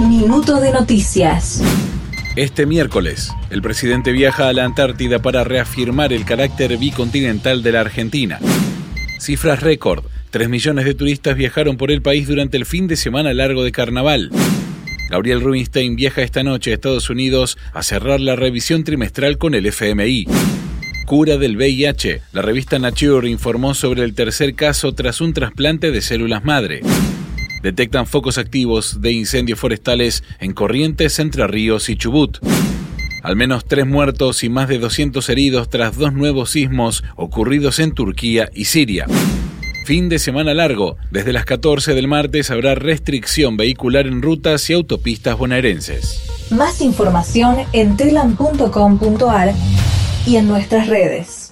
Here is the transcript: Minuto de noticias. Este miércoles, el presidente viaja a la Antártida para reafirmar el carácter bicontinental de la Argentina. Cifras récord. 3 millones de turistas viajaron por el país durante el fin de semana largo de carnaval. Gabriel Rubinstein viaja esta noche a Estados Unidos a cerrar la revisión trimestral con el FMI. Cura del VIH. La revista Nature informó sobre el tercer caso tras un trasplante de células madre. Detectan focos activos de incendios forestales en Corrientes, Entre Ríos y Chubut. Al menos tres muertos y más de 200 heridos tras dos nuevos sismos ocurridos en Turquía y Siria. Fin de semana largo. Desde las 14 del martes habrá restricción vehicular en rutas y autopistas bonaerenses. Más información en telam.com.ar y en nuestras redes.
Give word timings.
Minuto 0.00 0.60
de 0.60 0.72
noticias. 0.72 1.62
Este 2.36 2.66
miércoles, 2.66 3.32
el 3.48 3.62
presidente 3.62 4.12
viaja 4.12 4.46
a 4.46 4.52
la 4.52 4.66
Antártida 4.66 5.20
para 5.20 5.42
reafirmar 5.42 6.12
el 6.12 6.26
carácter 6.26 6.76
bicontinental 6.76 7.62
de 7.62 7.72
la 7.72 7.80
Argentina. 7.80 8.38
Cifras 9.18 9.62
récord. 9.62 10.04
3 10.32 10.50
millones 10.50 10.84
de 10.84 10.92
turistas 10.92 11.34
viajaron 11.34 11.78
por 11.78 11.90
el 11.90 12.02
país 12.02 12.28
durante 12.28 12.58
el 12.58 12.66
fin 12.66 12.88
de 12.88 12.96
semana 12.96 13.32
largo 13.32 13.64
de 13.64 13.72
carnaval. 13.72 14.30
Gabriel 15.08 15.40
Rubinstein 15.40 15.96
viaja 15.96 16.20
esta 16.20 16.42
noche 16.42 16.72
a 16.72 16.74
Estados 16.74 17.08
Unidos 17.08 17.56
a 17.72 17.82
cerrar 17.82 18.20
la 18.20 18.36
revisión 18.36 18.84
trimestral 18.84 19.38
con 19.38 19.54
el 19.54 19.64
FMI. 19.64 20.26
Cura 21.06 21.38
del 21.38 21.56
VIH. 21.56 22.20
La 22.34 22.42
revista 22.42 22.78
Nature 22.78 23.30
informó 23.30 23.72
sobre 23.72 24.04
el 24.04 24.14
tercer 24.14 24.54
caso 24.54 24.92
tras 24.92 25.22
un 25.22 25.32
trasplante 25.32 25.90
de 25.90 26.02
células 26.02 26.44
madre. 26.44 26.82
Detectan 27.66 28.06
focos 28.06 28.38
activos 28.38 29.00
de 29.00 29.10
incendios 29.10 29.58
forestales 29.58 30.22
en 30.38 30.52
Corrientes, 30.52 31.18
Entre 31.18 31.44
Ríos 31.48 31.88
y 31.88 31.96
Chubut. 31.96 32.38
Al 33.24 33.34
menos 33.34 33.64
tres 33.64 33.84
muertos 33.84 34.44
y 34.44 34.48
más 34.48 34.68
de 34.68 34.78
200 34.78 35.28
heridos 35.30 35.68
tras 35.68 35.96
dos 35.98 36.12
nuevos 36.12 36.50
sismos 36.50 37.02
ocurridos 37.16 37.80
en 37.80 37.90
Turquía 37.90 38.50
y 38.54 38.66
Siria. 38.66 39.06
Fin 39.84 40.08
de 40.08 40.20
semana 40.20 40.54
largo. 40.54 40.96
Desde 41.10 41.32
las 41.32 41.44
14 41.44 41.94
del 41.94 42.06
martes 42.06 42.52
habrá 42.52 42.76
restricción 42.76 43.56
vehicular 43.56 44.06
en 44.06 44.22
rutas 44.22 44.70
y 44.70 44.72
autopistas 44.72 45.36
bonaerenses. 45.36 46.22
Más 46.50 46.80
información 46.80 47.56
en 47.72 47.96
telam.com.ar 47.96 49.52
y 50.24 50.36
en 50.36 50.46
nuestras 50.46 50.86
redes. 50.86 51.45